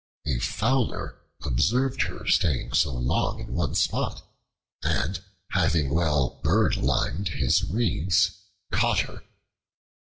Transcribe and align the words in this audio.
A 0.25 0.39
Fowler 0.39 1.21
observed 1.45 2.01
her 2.07 2.25
staying 2.25 2.73
so 2.73 2.91
long 2.91 3.39
in 3.41 3.53
one 3.53 3.75
spot, 3.75 4.23
and 4.81 5.19
having 5.51 5.93
well 5.93 6.41
bird 6.41 6.75
limed 6.75 7.27
his 7.29 7.63
reeds, 7.69 8.31
caught 8.71 9.01
her. 9.01 9.21